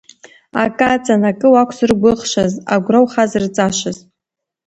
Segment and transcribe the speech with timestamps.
[0.63, 3.97] Акы аҵан, акы уақәзыргәыӷшаз, агәра ухазырҵашаз.